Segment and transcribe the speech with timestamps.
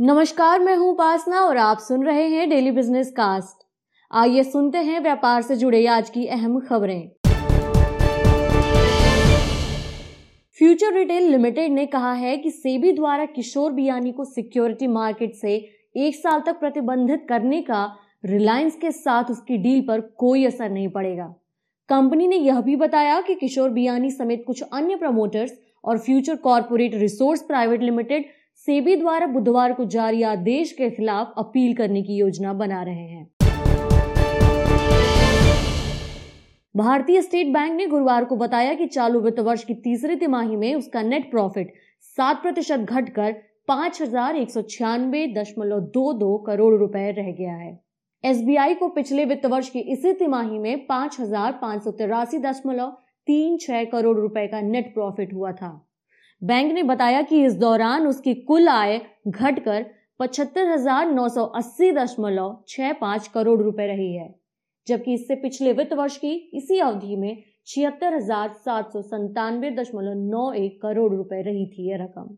[0.00, 3.66] नमस्कार, मैं हूँ उपासना और आप सुन रहे हैं डेली बिज़नेस कास्ट
[4.10, 7.10] आइए सुनते हैं व्यापार से जुड़े आज की अहम खबरें।
[10.58, 15.54] फ्यूचर रिटेल लिमिटेड ने कहा है कि सेबी द्वारा किशोर बियानी को सिक्योरिटी मार्केट से
[15.96, 17.84] एक साल तक प्रतिबंधित करने का
[18.24, 21.34] रिलायंस के साथ उसकी डील पर कोई असर नहीं पड़ेगा।
[21.88, 26.94] कंपनी ने यह भी बताया कि किशोर बियानी समेत कुछ अन्य प्रमोटर्स और future corporate
[26.94, 32.52] resource private limited SEBI द्वारा बुधवार को जारी आदेश के खिलाफ अपील करने की योजना
[32.52, 33.24] बना रहे हैं।
[36.74, 40.74] भारतीय स्टेट बैंक ने गुरुवार को बताया कि चालू वित्त वर्ष की तीसरी तिमाही में
[40.74, 41.72] उसका नेट प्रॉफिट
[42.18, 43.32] सात प्रतिशत घटकर
[43.68, 47.78] पाँच हज़ार एक सौ छियानवे दशमलव दो दो करोड़ रुपए रह गया है।
[48.24, 52.96] एसबीआई को पिछले वित्त वर्ष की इसी तिमाही में पाँच हज़ार पाँच सौ तिरासी दशमलव
[53.26, 55.78] तीन छह करोड़ रुपए का नेट प्रॉफिट हुआ था।
[56.42, 59.84] बैंक ने बताया कि इस दौरान उसकी कुल आय घटकर
[60.20, 64.28] पचहत्तर हज़ार नौ सौ अस्सी दशमलव छह पाँच करोड़ रुपए रही है,
[64.86, 70.14] जबकि इससे पिछले वित्त वर्ष की इसी अवधि में छिहत्तर हज़ार सात सौ संतानवे दशमलव
[70.30, 72.36] नौ एक करोड़ रुपए रही थी यह रकम।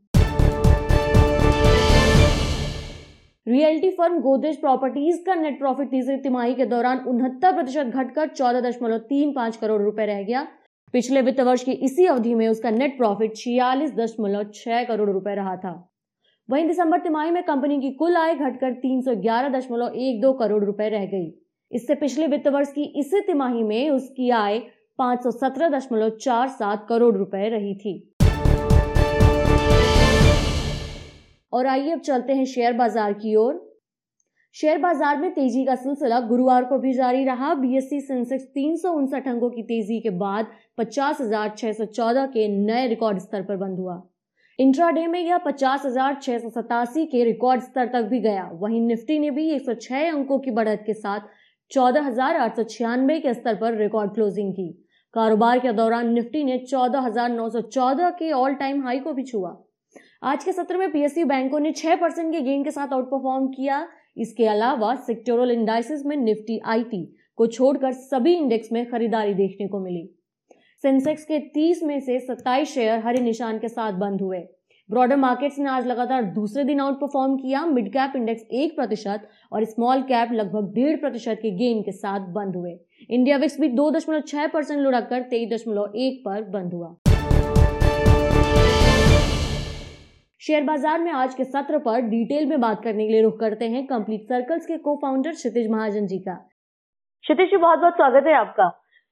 [3.46, 8.60] रियल्टी फर्म गोदरेज प्रॉपर्टीज़ का नेट प्रॉफिट तीसरी तिमाही के दौरान उनहत्तर प्रतिशत घटकर चौदह
[8.60, 10.46] दशमलव तीन पाँच करोड़ रुपए रह गया
[10.94, 15.34] पिछले वित्त वर्ष की इसी अवधि में उसका नेट प्रॉफिट छियालीस दशमलव छह करोड़ रुपए
[15.34, 15.72] रहा था।
[16.48, 20.32] वहीं दिसंबर तिमाही में कंपनी की कुल आय घटकर तीन सौ ग्यारह दशमलव एक दो
[20.32, 21.32] करोड़ रुपए रह गई।
[21.70, 24.58] इससे पिछले वित्त वर्ष की इसी तिमाही में उसकी आय
[24.98, 27.98] पाँच सौ सत्रह दशमलव चार सात करोड़ रुपए रही थी।
[31.52, 33.71] और आइए अब चलते हैं शेयर बाज़ार की ओर।
[34.56, 38.90] शेयर बाज़ार में तेज़ी का सिलसिला गुरुवार को भी जारी रहा। बीएससी सेंसेक्स तीन सौ
[38.92, 40.46] उनसठ अंकों की तेज़ी के बाद
[40.78, 44.00] पचास हज़ार छह सौ चौदह के नए रिकॉर्ड स्तर पर बंद हुआ।
[44.58, 48.80] इंट्राडे में यह पचास हज़ार छह सौ सतासी के रिकॉर्ड स्तर तक भी गया। वहीं
[48.80, 51.20] निफ्टी ने भी 106 अंकों की बढ़त के साथ
[51.70, 54.68] चौदह हज़ार आठ सौ छियानवे के स्तर पर रिकॉर्ड क्लोजिंग की।
[55.14, 59.56] कारोबार के दौरान निफ्टी ने चौदह के ऑल टाइम हाई को भी छुआ।
[60.24, 63.46] आज के सत्र में पीएसयू बैंकों ने छह परसेंट के गेन के साथ आउट परफॉर्म
[63.48, 63.86] किया।
[64.16, 67.04] इसके अलावा सेक्टोरल इंडाइसिस में निफ्टी आईटी
[67.36, 70.08] को छोड़कर सभी इंडेक्स में खरीदारी देखने को मिली।
[70.84, 74.38] सेंसेक्स के 30 में से 27 शेयर हरे निशान के साथ बंद हुए।
[74.90, 79.28] ब्रॉडर मार्केट्स ने आज लगातार दूसरे दिन आउट परफॉर्म किया। मिड कैप इंडेक्स एक प्रतिशत
[79.52, 82.76] और स्मॉल कैप लगभग डेढ़ प्रतिशत के गेन के साथ बंद हुए।
[83.10, 86.94] इंडिया विक्स भी दो दशमलव छह परसेंट लुढ़ककर तेईस दशमलव एक पर बंद हुआ।
[90.42, 93.64] शेयर बाज़ार में आज के सत्र पर डिटेल में बात करने के लिए रुख करते
[93.64, 96.34] हैं कंप्लीट सर्कल्स के को फाउंडर क्षितिज महाजन जी का।
[97.24, 98.68] क्षितिज जी बहुत बहुत स्वागत है आपका।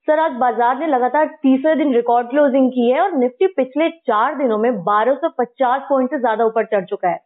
[0.07, 4.37] सर आज बाज़ार ने लगातार तीसरे दिन रिकॉर्ड क्लोजिंग की है और निफ्टी पिछले चार
[4.37, 7.19] दिनों में 1250 पॉइंट से ज़्यादा ऊपर चढ़ चुका है।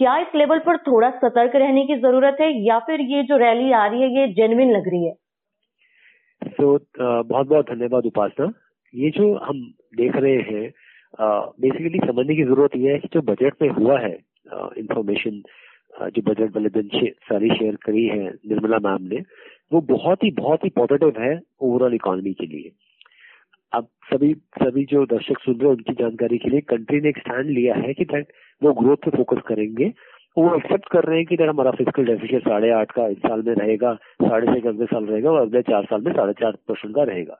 [0.00, 3.72] क्या इस लेवल पर थोड़ा सतर्क रहने की ज़रूरत है या फिर ये जो रैली
[3.72, 5.14] आ रही है ये जेनविन लग रही है?
[6.42, 6.84] तो so,
[7.24, 8.52] बहुत बहुत धन्यवाद उपासना।
[8.94, 9.62] ये जो हम
[9.96, 10.72] देख रहे हैं
[11.18, 14.12] बेसिकली समझने की ज़रूरत यह है कि जो बजट में हुआ है
[14.78, 15.42] इंफॉर्मेशन
[16.06, 16.88] जो बजट वाले दिन
[17.24, 19.22] सारी शेयर करी है निर्मला मैम ने,
[19.72, 22.70] वो बहुत ही बहुत ही पॉजिटिव है ओवरऑल इकोनॉमी के लिए।
[23.72, 27.18] अब सभी सभी जो दर्शक सुन रहे हैं, उनकी जानकारी के लिए कंट्री ने एक
[27.18, 28.32] स्टैंड लिया है कि दैट
[28.62, 29.92] वो ग्रोथ पे फोकस करेंगे।
[30.36, 33.54] वो एक्सेप्ट कर रहे हैं कि हमारा फ़िज़िकल डेफिशिट साढ़े आठ का इस साल में
[33.54, 37.02] रहेगा, साढ़े छह अगले साल रहेगा और अगले चार साल में साढ़े चार परसेंट का
[37.04, 37.38] रहेगा।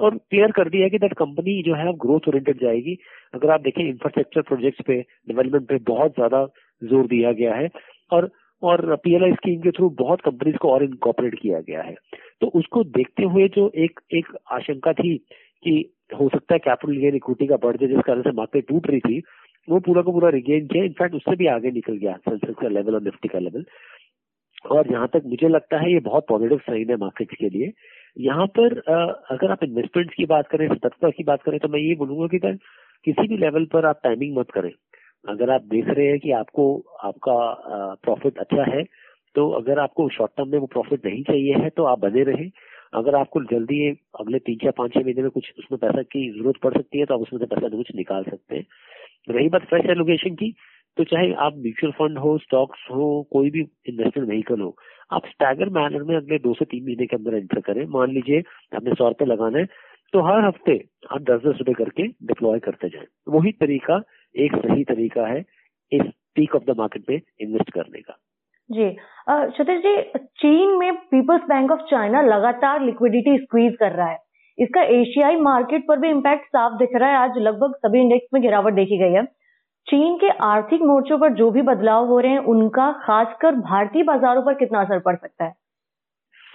[0.00, 2.96] और क्लियर कर दिया है कि दैट कंपनी जो है ग्रोथ ओरिएंटेड जाएगी।
[3.34, 6.44] अगर आप देखें इंफ्रास्ट्रक्चर प्रोजेक्ट्स पे डेवलपमेंट पे बहुत ज़्यादा
[6.82, 7.68] ज़ोर दिया गया है
[8.10, 8.30] और
[8.62, 11.94] और पीएलआई स्कीम के थ्रू बहुत कंपनीज़ को और इनकॉपरेट किया गया है।
[12.40, 15.16] तो उसको देखते हुए जो एक एक आशंका थी
[15.64, 15.72] कि
[16.12, 19.00] हो सकता है कैपिटल गेन इक्विटी का बढ़ जाए, जिस कारण से मार्केट टूट रही
[19.00, 19.22] थी,
[19.68, 22.94] वो पूरा का पूरा रिगेन किया। इनफैक्ट उससे भी आगे निकल गया सेंसेक्स का लेवल
[22.94, 23.64] और निफ्टी का लेवल
[24.70, 27.72] और जहाँ तक मुझे लगता है, ये बहुत पॉजिटिव साइन है मार्केट के लिए।
[28.16, 28.78] यहाँ पर
[29.30, 32.38] अगर आप इन्वेस्टमेंट की बात करें, सतर्कता की बात करें तो मैं ये बोलूँगा कि
[33.04, 34.70] किसी भी लेवल पर आप टाइमिंग मत करें।
[35.24, 36.64] अगर आप देख रहे हैं कि आपको,
[37.04, 38.82] आपका प्रॉफिट अच्छा है
[39.34, 42.50] तो अगर आपको शॉर्ट टर्म में वो प्रॉफिट नहीं चाहिए है तो आप बने रहें।
[42.94, 43.88] अगर आपको जल्दी
[44.20, 47.04] अगले तीन चार पाँच छह महीने में कुछ उसमें पैसा की ज़रूरत पड़ सकती है
[47.06, 48.66] तो आप उसमें से पैसा कुछ निकाल सकते हैं।
[49.28, 50.54] रही बात फ्रेश एलोकेशन की
[50.96, 54.74] तो चाहे आप म्यूचुअल फंड हो, स्टॉक्स हो, कोई भी इन्वेस्टमेंट व्हीकल हो,
[55.10, 58.42] आप स्टैगर मैनर में अगले दो से तीन महीने के अंदर एंटर करें। मान लीजिए
[58.72, 59.64] आपने सौ रुपए लगाना है
[60.12, 60.72] तो हर हफ़्ते
[61.12, 64.00] आप दस दस रुपए करके डिप्लॉय करते जाए। वही तरीका,
[64.34, 65.44] एक सही तरीका है
[65.92, 66.02] इस
[66.36, 68.16] पीक ऑफ़ द मार्केट में इन्वेस्ट करने का।
[68.70, 68.88] जी।
[69.52, 69.96] सतीश जी,
[70.38, 74.18] चीन में People's Bank of China liquidity liquidity squeeze कर रहा है।
[74.58, 78.42] इसका एशियाई मार्केट पर भी इम्पैक्ट साफ़ दिख रहा है। आज लगभग सभी इंडेक्स में
[78.42, 79.22] गिरावट देखी गई है।
[79.86, 84.42] चीन के आर्थिक मोर्चों पर जो भी बदलाव हो रहे हैं उनका खासकर भारतीय बाजारों
[84.42, 85.54] पर कितना असर पड़ सकता है?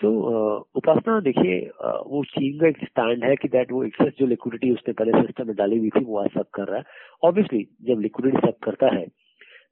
[0.03, 1.59] uh, उपासना देखिए
[2.07, 5.47] वो चीन का एक स्टैंड है कि दैट वो एक्सेस जो लिक्विडिटी उसने पहले सिस्टम
[5.47, 6.83] में डाली हुई थी वो आज सब कर रहा है।
[7.23, 9.05] ऑब्वियसली जब लिक्विडिटी सब करता है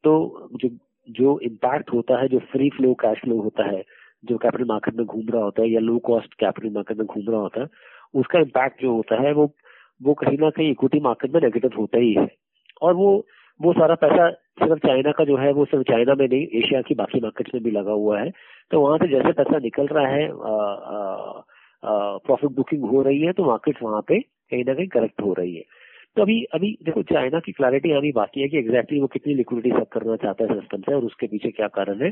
[0.03, 0.13] तो
[0.55, 0.69] जो
[1.07, 3.83] जो इम्पैक्ट होता है जो फ्री फ्लो कैश फ्लो होता है
[4.23, 7.23] जो कैपिटल मार्केट में घूम रहा होता है या लो कॉस्ट कैपिटल मार्केट में घूम
[7.29, 7.67] रहा होता है
[8.15, 9.51] उसका इम्पैक्ट जो होता है वो
[10.01, 12.27] वो कहीं ना कहीं इक्विटी मार्केट में नेगेटिव होता ही है।
[12.81, 13.09] और वो
[13.63, 14.29] वो सारा पैसा
[14.59, 17.63] सिर्फ़ चाइना का जो है, वो सिर्फ़ चाइना में नहीं, एशिया की बाकी मार्केट्स में
[17.63, 18.29] भी लगा हुआ है।
[18.71, 20.27] तो वहाँ से जैसे पैसा निकल रहा है
[22.25, 25.55] प्रॉफिट बुकिंग हो रही है तो मार्केट वहाँ पे कहीं ना कहीं करेक्ट हो रही
[25.55, 25.63] है।
[26.17, 29.69] तो अभी अभी देखो, चाइना की क्लैरिटी अभी बाकी है कि एग्जैक्टली वो कितनी लिक्विडिटी
[29.71, 32.11] सब करना चाहता है सिस्टम से और उसके पीछे क्या कारण है।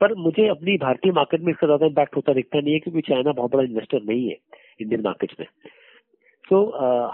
[0.00, 3.32] पर मुझे अपनी भारतीय मार्केट में इसका ज़्यादा इम्पैक्ट होता दिखता नहीं है, क्योंकि चाइना
[3.32, 4.36] बहुत बड़ा इन्वेस्टर नहीं है
[4.80, 5.46] इंडियन मार्केट में।
[6.44, 6.58] तो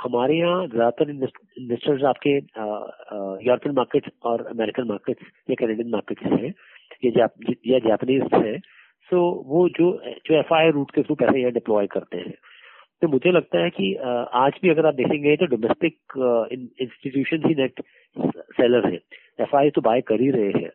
[0.02, 2.30] हमारे यहाँ ज़्यादातर इन्वेस्टर्स आपके
[3.46, 6.52] यूरोपियन मार्केट्स और अमेरिकन मार्केट्स या कैनेडियन मार्केट्स हैं,
[7.04, 8.58] या जापानीज हैं
[9.10, 9.92] सो वो जो
[10.26, 12.34] जो एफ़ रूट के थ्रू पैसे यहाँ डिप्लॉय करते हैं।
[13.02, 13.94] तो मुझे लगता है कि
[14.36, 15.96] आज भी अगर आप देखेंगे तो डोमेस्टिक
[16.52, 17.80] इंस्टीट्यूशन ही नेट
[18.56, 18.98] सेलर है।
[19.40, 20.70] एफ़ तो बाय कर ही रहे हैं।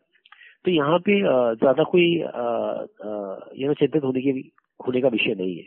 [0.66, 5.64] तो यहाँ पे ज़्यादा कोई यू नो चिंतित होने की, होने का विषय नहीं है।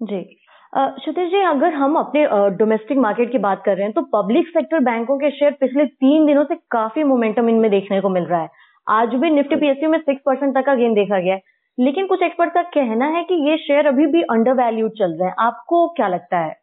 [0.00, 0.36] जी।
[0.72, 2.24] क्षितिज जी अगर हम अपने
[2.56, 6.26] डोमेस्टिक मार्केट की बात कर रहे हैं तो पब्लिक सेक्टर बैंकों के शेयर पिछले तीन
[6.26, 8.48] दिनों से काफ़ी मोमेंटम इनमें देखने को मिल रहा है।
[8.86, 11.42] आज भी निफ्टी पीएसयू में सिक्स परसेंट तक का गेन देखा गया है।
[11.78, 15.28] लेकिन कुछ एक्सपर्ट का कहना है कि ये शेयर अभी भी अंडर वैल्यूड चल रहे
[15.28, 16.56] हैं। आपको क्या लगता है?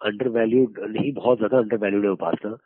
[0.00, 2.56] अंडर वैल्यूड नहीं बहुत ज़्यादा अंडर वैल्यूड है उपासना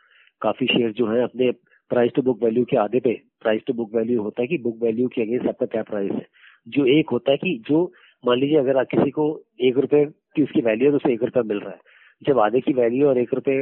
[0.42, 1.50] काफ़ी शेयर जो है अपने
[1.90, 4.78] प्राइस टू बुक वैल्यू के आधे पे प्राइस टू बुक वैल्यू होता है कि बुक
[4.82, 6.26] वैल्यू के अगेंस्ट आपका क्या प्राइस है।
[6.66, 7.84] जो एक होता है कि जो
[8.24, 9.24] मान लीजिए अगर किसी को
[9.62, 10.04] एक रुपए
[10.36, 13.08] की उसकी वैल्यू है तो उसे एक रुपया मिल रहा है। जब आधे की वैल्यू
[13.08, 13.52] और एक रुपए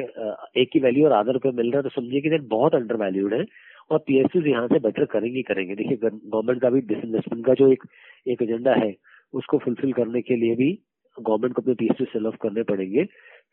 [0.60, 3.34] एक की वैल्यू और आधा रुपए मिल रहा है तो समझिए कि बहुत अंडर वैल्यूड
[3.34, 3.44] है
[3.90, 7.84] और पीएसयू यहाँ से बेटर करेंगे करेंगे। देखिए गवर्नमेंट का भी डिसइन्वेस्टमेंट का जो एक
[8.26, 8.94] एक एजेंडा है,
[9.34, 10.70] उसको फुलफिल करने के लिए भी
[11.18, 13.04] गवर्नमेंट को अपने पीएसयू सेल ऑफ़ करने पड़ेंगे।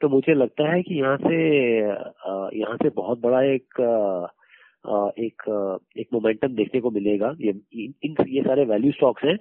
[0.02, 1.36] तो मुझे लगता है कि यहाँ से
[2.60, 3.82] यहाँ से बहुत बड़ा एक
[5.20, 5.44] एक
[5.98, 7.54] एक मोमेंटम देखने को मिलेगा। ये,
[8.04, 9.38] इन ये सारे वैल्यू स्टॉक्स हैं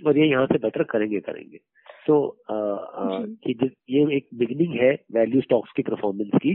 [0.00, 1.58] और ये यहाँ से बेटर करेंगे करेंगे।
[2.06, 3.54] तो कि
[3.90, 6.54] ये एक बिगिनिंग है वैल्यू स्टॉक्स की परफॉर्मेंस की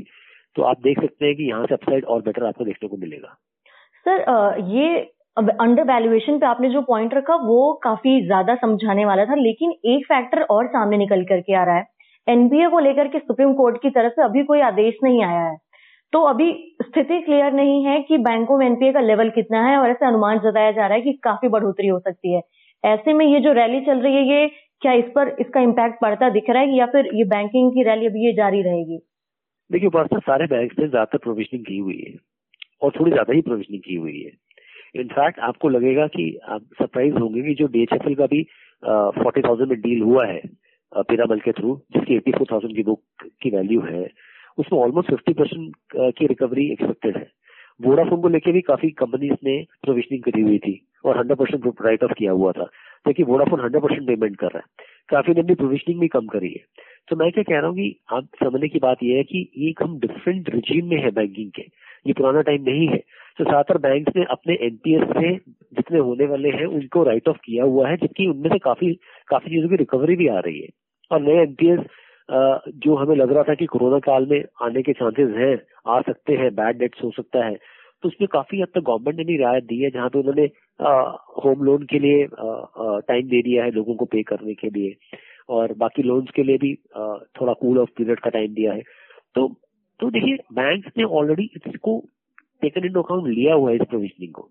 [0.56, 3.36] तो आप देख सकते हैं कि यहाँ से अपसाइड और बेटर आपको देखने को मिलेगा।
[4.06, 4.98] सर ये
[5.38, 10.06] अंडर वैल्यूएशन पे आपने जो पॉइंट रखा वो काफ़ी ज़्यादा समझाने वाला था लेकिन एक
[10.06, 11.86] फैक्टर और सामने निकल करके आ रहा है।
[12.28, 15.56] एनबीए को लेकर के सुप्रीम कोर्ट की तरफ़ से अभी कोई आदेश नहीं आया है।
[16.13, 16.51] तो अभी
[16.81, 20.39] स्थिति क्लियर नहीं है कि बैंकों में एनपीए का लेवल कितना है और ऐसे अनुमान
[20.39, 22.42] जताया जा रहा है कि काफ़ी बढ़ोतरी हो सकती है।
[22.83, 24.47] ऐसे में ये जो रैली चल रही है, ये
[24.81, 28.06] क्या इस पर, इसका इम्पैक्ट पड़ता दिख रहा है या फिर ये बैंकिंग की रैली
[28.06, 28.97] अभी ये जारी रहेगी?
[29.69, 32.13] देखिए उपासना सारे बैंक ने ज़्यादातर प्रोविजनिंग की हुई है
[32.81, 34.31] और थोड़ी ज़्यादा ही प्रोविजनिंग की हुई है।
[34.95, 38.41] इनफैक्ट आपको लगेगा कि आप सरप्राइज़ होंगे कि जो डीएचएफएल का भी
[38.83, 40.41] फोर्टी थाउज़ेंड में डील हुआ है
[41.03, 43.01] पिरामल के थ्रू जिसकी एट्टी फोर थाउज़ेंड की बुक
[43.41, 44.07] की वैल्यू है,
[44.57, 45.74] उसमें ऑलमोस्ट फिफ्टी परसेंट
[46.18, 47.27] की रिकवरी एक्सपेक्टेड है।
[47.79, 50.74] वोडाफोन को लेकर भी काफ़ी कंपनीज़ ने प्रोविजनिंग करी हुई थी।
[51.05, 52.63] और हंड्रेड परसेंट राइट ऑफ़ किया हुआ था।
[53.03, 56.50] क्योंकि वोडाफोन हंड्रेड परसेंट पेमेंट कर रहा है। काफ़ी ने अपनी प्रोविजनिंग भी कम करी
[56.50, 56.63] है।
[57.09, 59.83] तो मैं क्या कह रहा हूँ कि आप समझने की बात यह है कि एक
[59.83, 61.62] हम डिफरेंट रिजीम में है बैंकिंग के।
[62.07, 62.98] ये पुराना टाइम नहीं है।
[63.38, 65.33] तो ज़्यादातर बैंक ने अपने एनपीएस से
[65.77, 68.93] जितने होने वाले हैं, उनको राइट ऑफ़ किया हुआ है, जबकि उनमें से काफ़ी
[69.27, 70.69] काफ़ी चीज़ों की रिकवरी भी आ रही है।
[71.12, 71.79] और नए एनपीएस
[72.83, 75.55] जो हमें लग रहा था कि कोरोना काल में आने के चांसेस हैं,
[75.88, 77.57] आ सकते हैं बैड डेट्स हो सकता है
[78.03, 80.45] तो उसमें काफ़ी हद तक गवर्नमेंट ने भी रियायत दी है जहाँ पे उन्होंने
[81.43, 82.25] होम लोन के लिए
[83.07, 84.95] टाइम दे दिया है लोगों को पे करने के लिए।
[85.50, 88.81] और बाकी लोन्स के लिए भी आ, थोड़ा कूल ऑफ़ पीरियड का टाइम दिया है।
[89.36, 89.48] तो
[90.00, 92.00] तो देखिए बैंक ने ऑलरेडी इसको
[92.62, 94.50] टेकन इन अकाउंट लिया हुआ है इस प्रोविजनिंग को।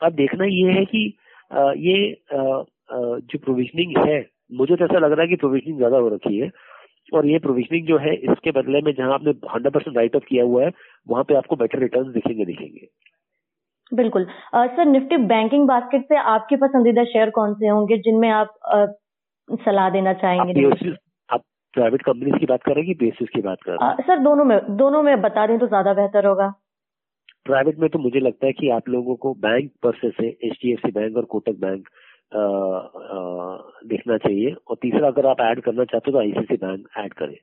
[0.00, 1.02] अब देखना ये है कि
[1.50, 5.96] आ, ये आ, जो प्रोविजनिंग है मुझे तो ऐसा लग रहा है कि प्रोविजनिंग ज़्यादा
[5.96, 6.50] हो रखी है।
[7.12, 10.44] और ये प्रोविजनिंग जो है इसके बदले में जहाँ आपने हंड्रेड परसेंट राइट ऑफ़ किया
[10.44, 10.70] हुआ है
[11.06, 12.86] वहाँ पे आपको बेटर रिटर्न दिखेंगे दिखेंगे।
[13.92, 18.54] बिल्कुल। सर निफ्टी बैंकिंग बास्केट से आपके पसंदीदा शेयर कौन से होंगे जिनमें आप
[19.48, 20.94] सलाह देना चाहेंगे?
[21.28, 21.42] आप
[21.74, 25.46] प्राइवेट कंपनीज़ की बात करेंगे बेसिस की बात कर सर दोनों में दोनों में बता
[25.46, 26.48] दें तो ज़्यादा बेहतर होगा।
[27.46, 30.72] प्राइवेट में तो मुझे लगता है कि आप लोगों को बैंक पर से H D
[30.72, 31.88] F C bank और कोटक बैंक
[32.32, 37.36] देखना चाहिए। और तीसरा अगर आप ऐड करना चाहते हो तो आईसीसी बैंक ऐड करें।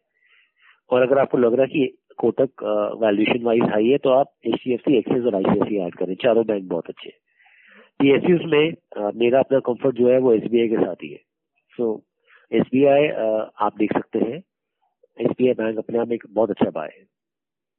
[0.90, 2.64] और अगर आपको लग रहा है कि कोटक
[3.02, 6.16] वैल्यूएशन वाइज हाई है तो आप H D F C Axis और आईसीआईसी ऐड करें।
[6.24, 7.10] चारों बैंक बहुत अच्छे
[8.00, 11.20] पीएसयूज में आ, मेरा अपना कंफर्ट जो है वो एसबीआई के साथ ही है।
[11.80, 11.92] सो
[12.52, 13.08] एस बी आई
[13.60, 14.38] आप देख सकते हैं।
[15.18, 17.04] आई बैंक अपने आप एक बहुत अच्छा बाय है।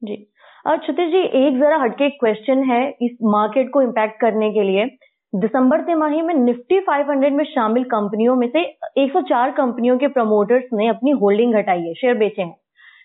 [0.02, 0.26] जी।
[0.66, 4.84] और क्षितिज जी एक जरा हटके क्वेश्चन है इस मार्केट को इम्पैक्ट करने के लिए।
[5.32, 8.62] दिसंबर तिमाही में निफ्टी 500 में शामिल कंपनियों में से
[8.99, 12.56] 104 कंपनियों के प्रमोटर्स ने अपनी होल्डिंग घटाई है, शेयर बेचे हैं।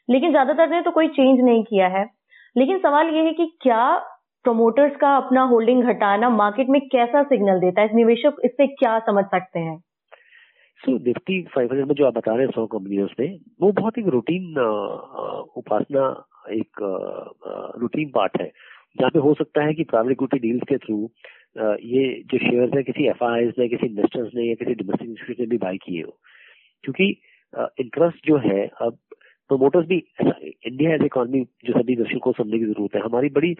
[0.09, 2.03] लेकिन ज़्यादातर ने तो कोई चेंज नहीं किया है।
[2.55, 3.97] लेकिन सवाल ये है कि क्या
[4.45, 7.95] प्रमोटर्स का अपना होल्डिंग घटाना मार्केट में कैसा सिग्नल देता है?
[7.95, 9.77] निवेशक इससे क्या समझ सकते हैं?
[10.79, 13.27] सो निफ्टी 500 में जो आप बता रहे हैं सौ कंपनियों से,
[13.61, 14.57] वो बहुत एक रूटीन
[15.57, 16.09] उपासना
[16.53, 16.81] एक
[17.81, 18.51] रूटीन पार्ट है।
[18.99, 20.97] जहाँ पे हो सकता है कि प्राइवेट इक्विटी डील्स के थ्रू
[21.57, 23.23] ये जो शेयर है, किसी एफ़
[23.59, 26.17] ने, किसी इन्वेस्टर्स ने या किसी डोमेस्टिक इंस्टीट्यूट ने भी बाई किए हो।
[26.83, 27.05] क्योंकि
[27.79, 28.97] इंटरेस्ट जो है, अब
[29.49, 33.53] प्रोमोटर्स भी इंडिया एज इकोनॉमी जो सभी दर्शकों को समझने की ज़रूरत है, हमारी बड़ी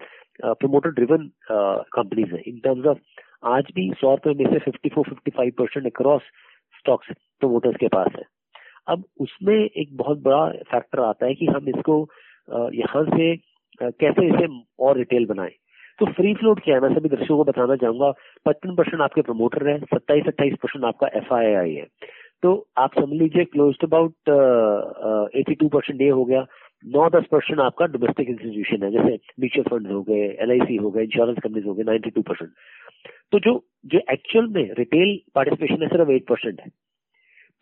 [0.44, 2.98] प्रोमोटर ड्रिवन कंपनीज़ है। इन टर्म्स ऑफ़
[3.46, 6.22] आज भी सौ रुपए में से fifty four fifty five percent across
[6.78, 8.24] stocks promoters के पास है।
[8.88, 11.96] अब उसमें एक बहुत बड़ा फैक्टर आता है कि हम इसको
[12.74, 13.34] यहाँ से
[13.80, 14.46] कैसे इसे
[14.80, 15.52] और रिटेल बनाए।
[15.98, 16.80] तो फ्री फ्लोट क्या है?
[16.80, 18.10] मैं सभी दर्शकों को बताना चाहूँगा,
[18.46, 21.86] पचपन परसेंट आपके प्रमोटर है, सत्ताईस अट्ठाईस परसेंट आपका एफ़ है।
[22.42, 24.30] तो आप समझ लीजिए close about
[25.40, 26.44] eighty two percent ये हो गया,
[26.84, 31.02] नौ दस परसेंट आपका डोमेस्टिक इंस्टीट्यूशन है, जैसे म्यूचुअल फंड हो गए एलआईसी हो गए
[31.04, 32.50] इंश्योरेंस कंपनीज़ हो गए नाइन्टी टू परसेंट
[33.32, 33.52] तो जो
[33.86, 36.68] जो एक्चुअल में रिटेल पार्टिसिपेशन है, सिर्फ़ एट परसेंट है।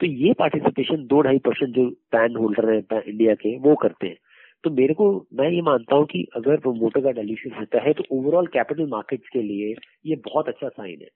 [0.00, 4.16] तो ये पार्टिसिपेशन दो ढाई परसेंट जो पैन होल्डर है इंडिया के, वो करते हैं।
[4.64, 8.04] तो मेरे को मैं ये मानता हूँ कि अगर प्रोमोटर का डेल्यूशन होता है तो
[8.12, 9.74] ओवरऑल कैपिटल मार्केट्स के लिए
[10.06, 11.08] ये बहुत अच्छा साइन है।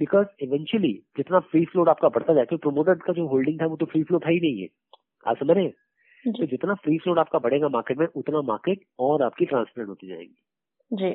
[0.00, 3.76] बिकॉज़ इवेंचुअली जितना फ्री फ्लोट आपका बढ़ता जाए क्योंकि प्रोमोटर का जो होल्डिंग था वो
[3.76, 4.68] तो फ्री फ्लोट है ही नहीं है।
[5.26, 5.72] आप समझ रहे हैं?
[6.24, 10.34] तो जितना फ्री फ्लोट आपका बढ़ेगा मार्केट में उतना मार्केट और आपकी ट्रांसपेरेंट होती जाएगी।
[10.90, 11.10] जी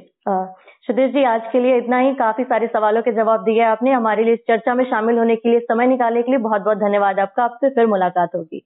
[0.88, 4.24] सुधीर जी आज के लिए इतना ही। काफ़ी सारे सवालों के जवाब दिए आपने। हमारे
[4.24, 7.20] लिए इस चर्चा में शामिल होने के लिए समय निकालने के लिए बहुत बहुत धन्यवाद
[7.20, 8.64] आपका। आपसे फिर मुलाकात होगी।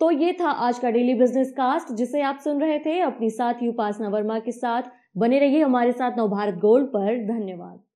[0.00, 3.68] तो ये था आज का डेली बिज़नेस कास्ट जिसे आप सुन रहे थे। अपनी साथी
[3.68, 4.82] उपासना वर्मा के साथ।
[5.16, 7.87] बने रहिए हमारे साथ नवभारत गोल्ड पर। धन्यवाद।